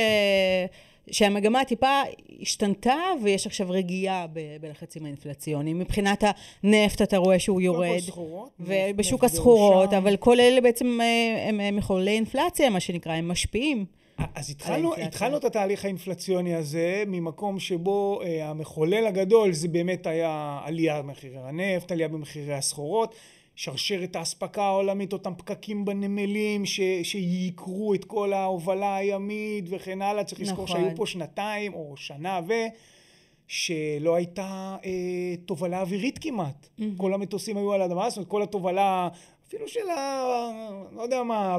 שהמגמה 1.11 1.65
טיפה 1.65 2.03
השתנתה 2.41 2.97
ויש 3.23 3.47
עכשיו 3.47 3.71
רגיעה 3.71 4.27
בלחצים 4.61 5.05
האינפלציוניים. 5.05 5.79
מבחינת 5.79 6.25
הנפט 6.63 7.03
אתה 7.03 7.17
רואה 7.17 7.39
שהוא 7.39 7.61
יורד. 7.61 8.01
ובשוק 8.61 9.25
הסחורות, 9.25 9.93
אבל 9.93 10.17
כל 10.17 10.41
אלה 10.41 10.61
בעצם 10.61 10.99
אה, 11.01 11.49
הם 11.49 11.77
מחוללי 11.77 12.11
אינפלציה, 12.11 12.71
מה 12.71 12.81
שנקרא, 12.81 13.13
הם 13.13 13.29
משפיעים. 13.29 13.85
אז 14.35 14.51
התחלנו, 14.51 14.95
התחלנו 14.95 15.37
את 15.37 15.45
התהליך 15.45 15.85
האינפלציוני 15.85 16.55
הזה 16.55 17.05
ממקום 17.07 17.61
שבו 17.61 18.21
אה, 18.25 18.49
המחולל 18.51 19.07
הגדול 19.07 19.53
זה 19.53 19.69
באמת 19.69 20.07
היה 20.07 20.61
עלייה 20.65 21.03
במחירי 21.03 21.39
הנפט, 21.39 21.93
עלייה 21.93 22.09
במחירי 22.09 22.55
הסחורות. 22.55 23.15
שרשרת 23.57 24.17
האספקה 24.17 24.63
העולמית, 24.63 25.13
אותם 25.13 25.33
פקקים 25.37 25.85
בנמלים 25.85 26.67
ש, 26.67 26.81
שיקרו 27.03 27.95
את 27.95 28.05
כל 28.05 28.33
ההובלה 28.33 28.97
הימית 28.97 29.65
וכן 29.71 30.03
הלאה. 30.03 30.25
צריך 30.25 30.41
לזכור 30.41 30.65
נכון. 30.65 30.81
שהיו 30.81 30.97
פה 30.97 31.07
שנתיים 31.07 31.75
או 31.75 31.95
שנה 31.97 32.41
ו... 32.49 32.53
שלא 33.49 34.15
הייתה 34.15 34.77
אה, 34.85 35.35
תובלה 35.47 35.81
אווירית 35.81 36.19
כמעט. 36.19 36.67
Mm-hmm. 36.67 36.83
כל 36.97 37.15
המטוסים 37.15 37.57
היו 37.57 37.73
על 37.73 37.83
האדמה, 37.83 38.11
זאת 38.11 38.17
אומרת 38.17 38.31
כל 38.31 38.43
התובלה, 38.43 39.09
אפילו 39.49 39.69
של 39.69 39.91
ה... 39.91 40.23
לא 40.93 41.03
יודע 41.03 41.23
מה, 41.23 41.59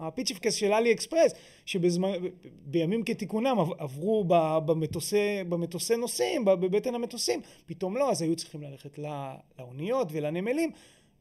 הפיצ'יפקס 0.00 0.54
של 0.54 0.72
אלי 0.72 0.92
אקספרס, 0.92 1.32
שבימים 1.66 3.02
כתיקונם 3.02 3.56
עברו 3.78 4.24
במטוסי, 4.66 5.44
במטוסי 5.48 5.96
נוסעים, 5.96 6.44
בבטן 6.44 6.94
המטוסים, 6.94 7.40
פתאום 7.66 7.96
לא, 7.96 8.10
אז 8.10 8.22
היו 8.22 8.36
צריכים 8.36 8.62
ללכת 8.62 8.98
לאוניות 9.58 10.08
ולנמלים. 10.12 10.70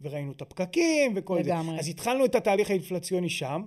וראינו 0.02 0.32
את 0.32 0.42
הפקקים 0.42 1.14
וכל 1.16 1.40
לגמרי. 1.40 1.76
זה. 1.76 1.80
אז 1.80 1.88
התחלנו 1.88 2.26
את 2.26 2.36
התהליך 2.36 2.70
האינפלציוני 2.70 3.30
שם. 3.30 3.64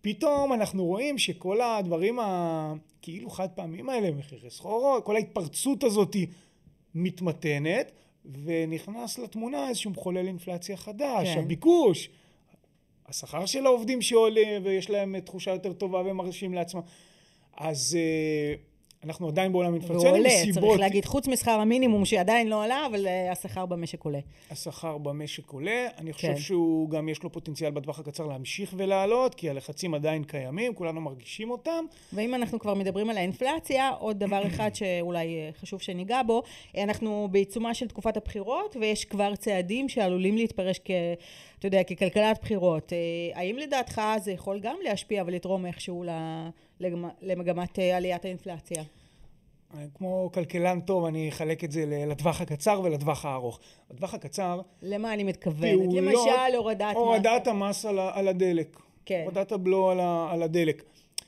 פתאום 0.00 0.52
אנחנו 0.52 0.84
רואים 0.84 1.18
שכל 1.18 1.60
הדברים 1.60 2.18
הכאילו 2.20 3.30
חד 3.30 3.48
פעמים 3.54 3.88
האלה, 3.88 4.10
מחירי 4.10 4.50
סחורות, 4.50 5.04
כל 5.04 5.16
ההתפרצות 5.16 5.84
הזאת 5.84 6.16
מתמתנת, 6.94 7.92
ונכנס 8.44 9.18
לתמונה 9.18 9.68
איזשהו 9.68 9.90
מחולל 9.90 10.26
אינפלציה 10.26 10.76
חדש, 10.76 11.28
כן. 11.34 11.38
הביקוש, 11.38 12.08
השכר 13.08 13.46
של 13.46 13.66
העובדים 13.66 14.02
שעולה 14.02 14.58
ויש 14.62 14.90
להם 14.90 15.20
תחושה 15.20 15.50
יותר 15.50 15.72
טובה 15.72 16.02
והם 16.02 16.16
מרשים 16.16 16.54
לעצמם. 16.54 16.80
אז 17.56 17.98
uh, 17.98 18.67
אנחנו 19.04 19.28
עדיין 19.28 19.52
בעולם 19.52 19.74
אינפלציוני 19.74 20.20
מסיבות... 20.20 20.56
ועולה, 20.56 20.68
צריך 20.68 20.80
להגיד, 20.80 21.04
חוץ 21.04 21.28
משכר 21.28 21.50
המינימום 21.50 22.04
שעדיין 22.04 22.48
לא 22.48 22.64
עלה, 22.64 22.86
אבל 22.86 23.06
uh, 23.06 23.32
השכר 23.32 23.66
במשק 23.66 24.04
עולה. 24.04 24.18
השכר 24.50 24.98
במשק 24.98 25.50
עולה. 25.50 25.86
אני 25.98 26.12
חושב 26.12 26.28
כן. 26.28 26.36
שהוא 26.36 26.90
גם 26.90 27.08
יש 27.08 27.22
לו 27.22 27.32
פוטנציאל 27.32 27.70
בטווח 27.70 27.98
הקצר 27.98 28.26
להמשיך 28.26 28.74
ולעלות, 28.76 29.34
כי 29.34 29.50
הלחצים 29.50 29.94
עדיין 29.94 30.24
קיימים, 30.24 30.74
כולנו 30.74 31.00
מרגישים 31.00 31.50
אותם. 31.50 31.84
ואם 32.12 32.34
אנחנו 32.34 32.58
כבר 32.58 32.74
מדברים 32.74 33.10
על 33.10 33.16
האינפלציה, 33.16 33.90
עוד 33.90 34.18
דבר 34.18 34.46
אחד 34.46 34.74
שאולי 34.74 35.26
אה, 35.26 35.50
חשוב 35.60 35.80
שניגע 35.80 36.22
בו, 36.26 36.42
אנחנו 36.78 37.28
בעיצומה 37.30 37.74
של 37.74 37.88
תקופת 37.88 38.16
הבחירות, 38.16 38.76
ויש 38.80 39.04
כבר 39.04 39.36
צעדים 39.36 39.88
שעלולים 39.88 40.36
להתפרש 40.36 40.80
כ... 40.84 40.90
אתה 41.58 41.66
יודע, 41.66 41.82
ככלכלת 41.84 42.38
בחירות. 42.42 42.92
אה, 42.92 42.98
האם 43.40 43.56
לדעתך 43.56 44.02
זה 44.22 44.32
יכול 44.32 44.60
גם 44.60 44.76
להשפיע 44.82 45.22
ולתרום 45.26 45.66
איכשהו 45.66 46.04
למגמת 47.22 47.78
אה, 47.78 47.96
עליית 47.96 48.24
האינפלציה? 48.24 48.82
אה, 49.74 49.84
כמו 49.94 50.30
כלכלן 50.34 50.80
טוב, 50.80 51.04
אני 51.04 51.28
אחלק 51.28 51.64
את 51.64 51.72
זה 51.72 51.84
לטווח 51.86 52.40
הקצר 52.40 52.80
ולטווח 52.84 53.24
הארוך. 53.24 53.60
לטווח 53.90 54.14
הקצר... 54.14 54.60
למה 54.82 55.14
אני 55.14 55.24
מתכוונת? 55.24 55.92
למשל, 55.92 56.56
הורדת. 56.56 56.94
הורדת 56.94 57.46
המס 57.46 57.86
על, 57.86 57.98
על 57.98 58.28
הדלק. 58.28 58.76
כן. 59.04 59.22
הורדת 59.24 59.52
הבלו 59.52 59.90
על, 59.90 60.00
על 60.30 60.42
הדלק. 60.42 60.82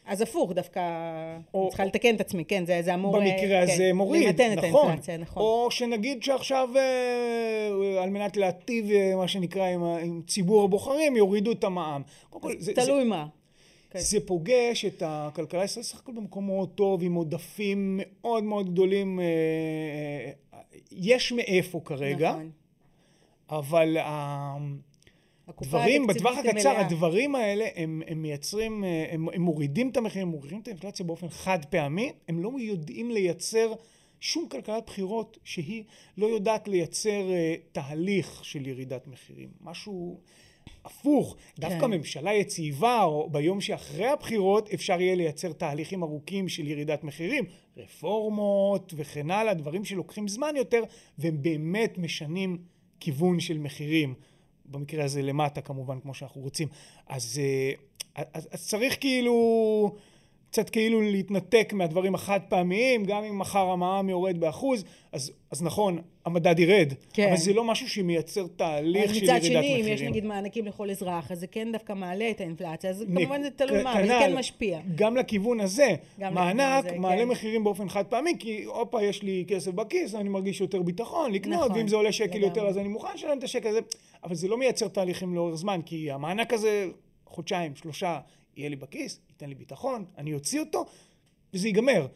אז 0.07 0.21
הפוך, 0.21 0.53
דווקא, 0.53 0.81
או, 1.55 1.69
צריכה 1.69 1.85
לתקן 1.85 2.15
את 2.15 2.21
עצמי, 2.21 2.45
כן, 2.45 2.67
זה, 2.67 2.81
זה 2.83 2.95
אמור... 2.95 3.17
במקרה 3.17 3.59
אה, 3.59 3.63
הזה 3.63 3.73
כן, 3.91 3.97
מוריד, 3.97 4.27
למתן 4.27 4.53
נכון. 4.53 4.59
את 4.59 4.65
האינפלציה, 4.65 5.17
נכון. 5.17 5.43
או 5.43 5.71
שנגיד 5.71 6.23
שעכשיו, 6.23 6.69
אה, 6.77 8.03
על 8.03 8.11
מנת 8.11 8.37
להטיב, 8.37 8.91
אה, 8.91 9.17
מה 9.17 9.29
שנקרא, 9.29 9.67
עם, 9.67 9.85
עם 9.85 10.23
ציבור 10.27 10.65
הבוחרים, 10.65 11.17
יורידו 11.17 11.53
את 11.53 11.65
המע"מ. 11.65 12.03
זה, 12.59 12.75
תלוי 12.75 13.03
זה, 13.03 13.09
מה. 13.09 13.27
כן. 13.91 13.99
זה 13.99 14.19
פוגש 14.27 14.85
את 14.85 15.03
הכלכלה 15.07 15.61
הישראלית 15.61 15.89
סך 15.89 15.99
הכל 15.99 16.13
במקום 16.13 16.47
מאוד 16.47 16.69
טוב, 16.75 17.03
עם 17.03 17.15
עודפים 17.15 18.01
מאוד 18.01 18.45
מאוד 18.45 18.73
גדולים. 18.73 19.21
יש 20.93 21.33
מאיפה 21.33 21.81
כרגע, 21.85 22.31
נכון. 22.31 22.51
אבל 23.51 23.97
דברים, 25.63 26.07
בטווח 26.07 26.39
הקצר, 26.39 26.71
מלאה. 26.71 26.81
הדברים 26.81 27.35
האלה, 27.35 27.69
הם, 27.77 28.03
הם 28.07 28.23
מייצרים, 28.23 28.85
הם, 29.11 29.29
הם 29.33 29.43
מורידים 29.43 29.89
את 29.89 29.97
המחירים, 29.97 30.29
הם 30.29 30.33
מורידים 30.35 30.61
את 30.61 30.69
האינפלציה 30.69 31.07
באופן 31.07 31.29
חד 31.29 31.65
פעמי, 31.65 32.13
הם 32.29 32.41
לא 32.41 32.53
יודעים 32.59 33.11
לייצר 33.11 33.73
שום 34.21 34.49
כלכלת 34.49 34.87
בחירות 34.87 35.39
שהיא 35.45 35.85
לא 36.19 36.27
יודעת 36.27 36.69
לייצר 36.69 37.29
uh, 37.29 37.61
תהליך 37.73 38.45
של 38.45 38.67
ירידת 38.67 39.07
מחירים. 39.07 39.49
משהו 39.61 40.21
הפוך, 40.85 41.37
דווקא 41.59 41.81
כן. 41.81 41.91
ממשלה 41.91 42.35
יציבה, 42.35 43.03
או 43.03 43.31
ביום 43.31 43.61
שאחרי 43.61 44.07
הבחירות 44.07 44.69
אפשר 44.75 45.01
יהיה 45.01 45.15
לייצר 45.15 45.53
תהליכים 45.53 46.03
ארוכים 46.03 46.49
של 46.49 46.69
ירידת 46.69 47.05
מחירים, 47.05 47.45
רפורמות 47.77 48.93
וכן 48.97 49.31
הלאה, 49.31 49.55
דברים 49.55 49.85
שלוקחים 49.85 50.29
זמן 50.29 50.57
יותר, 50.57 50.83
והם 51.19 51.43
באמת 51.43 51.99
משנים 51.99 52.59
כיוון 53.01 53.41
של 53.41 53.59
מחירים. 53.59 54.15
במקרה 54.65 55.05
הזה 55.05 55.23
למטה 55.23 55.61
כמובן, 55.61 56.01
כמו 56.01 56.15
שאנחנו 56.15 56.41
רוצים. 56.41 56.69
אז, 57.07 57.41
אה, 57.43 57.73
אז, 58.35 58.49
אז 58.51 58.69
צריך 58.69 59.01
כאילו... 59.01 59.97
קצת 60.51 60.71
כאילו 60.71 61.01
להתנתק 61.01 61.73
מהדברים 61.73 62.15
החד 62.15 62.41
פעמיים, 62.49 63.05
גם 63.05 63.25
אם 63.25 63.39
מחר 63.39 63.67
המע"מ 63.71 64.09
יורד 64.09 64.41
באחוז, 64.41 64.85
אז, 65.13 65.33
אז 65.51 65.63
נכון, 65.63 65.99
המדד 66.27 66.59
ירד, 66.59 66.93
כן. 67.13 67.29
אבל 67.29 67.37
זה 67.37 67.53
לא 67.53 67.65
משהו 67.65 67.89
שמייצר 67.89 68.47
תהליך 68.57 69.15
של 69.15 69.25
ירידת 69.25 69.37
מחירים. 69.37 69.59
מצד 69.59 69.67
שני, 69.67 69.81
אם 69.81 69.95
יש 69.95 70.03
נגיד 70.03 70.25
מענקים 70.25 70.67
לכל 70.67 70.91
אזרח, 70.91 71.33
אז 71.33 71.41
זה 71.41 71.47
כן 71.47 71.73
דווקא 71.73 71.93
מעלה 71.93 72.31
את 72.31 72.41
האינפלציה, 72.41 72.91
אז 72.91 73.05
נ... 73.09 73.17
כמובן 73.17 73.43
זה 73.43 73.51
תלוי 73.51 73.83
מה, 73.83 73.93
אבל 73.93 74.07
זה 74.07 74.13
כן 74.21 74.35
משפיע. 74.35 74.81
גם 74.95 75.17
לכיוון 75.17 75.61
הזה, 75.61 75.95
גם 76.21 76.35
מענק 76.35 76.85
הזה, 76.87 76.99
מעלה 76.99 77.23
כן. 77.23 77.29
מחירים 77.29 77.65
באופן 77.65 77.89
חד 77.89 78.07
פעמי, 78.07 78.33
כי 78.39 78.65
הופה, 78.65 79.03
יש 79.03 79.23
לי 79.23 79.45
כסף 79.49 79.71
בכיס, 79.71 80.15
אני 80.15 80.29
מרגיש 80.29 80.61
יותר 80.61 80.83
ביטחון 80.83 81.33
לקנות, 81.33 81.65
נכון, 81.65 81.77
ואם 81.77 81.89
זה 81.89 81.97
עולה 81.97 82.13
שקל 82.13 82.43
יותר 82.43 82.67
אז 82.67 82.79
אני 82.79 82.89
מוכן 82.89 83.15
לשלם 83.15 83.39
את 83.39 83.45
השקל 83.45 83.69
הזה, 83.69 83.81
אבל 84.25 84.35
זה 84.35 84.49
לא 84.49 84.59
מייצר 84.59 84.89
תהליכים 84.89 85.35
לאורך 85.35 85.55
זמן, 85.55 85.81
כי 85.87 86.11
המענק 86.11 86.53
הזה, 86.53 86.87
חודשיים, 87.27 87.77
שלושה, 87.77 88.19
יהיה 88.57 88.69
לי 88.69 88.77
בכיס, 88.77 89.21
ייתן 89.29 89.49
לי 89.49 89.55
ביטחון, 89.55 90.05
אני 90.19 90.35
אוציא 90.35 90.61
אותו, 90.61 90.87
וזה 91.55 91.69
ייגמר. 91.69 92.07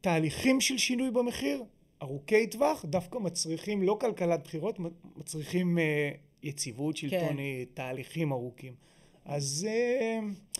תהליכים 0.00 0.60
של 0.60 0.78
שינוי 0.78 1.10
במחיר, 1.10 1.64
ארוכי 2.02 2.46
טווח, 2.46 2.84
דווקא 2.84 3.18
מצריכים 3.18 3.82
לא 3.82 3.98
כלכלת 4.00 4.44
בחירות, 4.44 4.78
מצריכים 5.16 5.78
uh, 5.78 6.16
יציבות 6.42 6.96
שלטונית, 6.96 7.68
כן. 7.68 7.74
תהליכים 7.74 8.32
ארוכים. 8.32 8.74
אז... 9.24 9.68
Uh, 9.68 10.55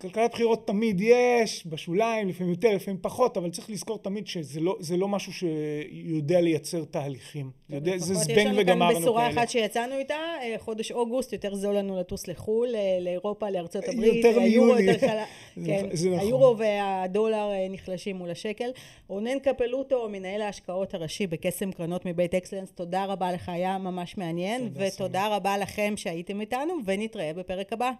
כלכלת 0.00 0.30
בחירות 0.32 0.66
תמיד 0.66 1.00
יש, 1.00 1.66
בשוליים, 1.66 2.28
לפעמים 2.28 2.52
יותר, 2.52 2.74
לפעמים 2.74 3.00
פחות, 3.02 3.36
אבל 3.36 3.50
צריך 3.50 3.70
לזכור 3.70 3.98
תמיד 3.98 4.26
שזה 4.26 4.60
לא, 4.60 4.76
לא 4.98 5.08
משהו 5.08 5.32
שיודע 5.32 6.40
לייצר 6.40 6.84
תהליכים. 6.84 7.50
יודע, 7.70 7.98
זה 7.98 8.14
זבנג 8.14 8.54
וגמרנו 8.56 8.56
כאלה. 8.56 8.64
יש 8.64 8.68
לנו 8.68 8.94
כאן 8.94 9.02
בשורה 9.02 9.30
אחת 9.30 9.50
שיצאנו 9.50 9.98
איתה, 9.98 10.14
אה, 10.14 10.54
חודש 10.58 10.92
אוגוסט, 10.92 11.32
יותר 11.32 11.54
זול 11.54 11.76
לנו 11.76 12.00
לטוס 12.00 12.28
לחו"ל, 12.28 12.74
אה, 12.74 12.98
לאירופה, 13.00 13.50
לארצות 13.50 13.84
הברית. 13.88 14.24
יותר 14.24 14.40
מיולי. 14.40 14.82
יותר 14.82 15.08
חלה, 15.08 15.24
כן, 15.66 15.86
נכון. 15.92 16.18
היורו 16.18 16.58
והדולר 16.58 17.50
אה, 17.50 17.66
נחלשים 17.70 18.16
מול 18.16 18.30
השקל. 18.30 18.70
רונן 19.08 19.38
קפלוטו, 19.38 20.08
מנהל 20.08 20.42
ההשקעות 20.42 20.94
הראשי 20.94 21.26
בקסם 21.26 21.72
קרנות 21.72 22.06
מבית 22.06 22.34
אקסלנס, 22.34 22.70
תודה 22.70 23.04
רבה 23.04 23.32
לך, 23.32 23.48
היה 23.48 23.78
ממש 23.78 24.16
מעניין, 24.16 24.68
ותודה 24.74 25.36
רבה 25.36 25.58
לכם 25.58 25.94
שהייתם 25.96 26.40
איתנו, 26.40 26.74
ונתראה 26.84 27.32
בפרק 27.32 27.72
הבא. 27.72 27.90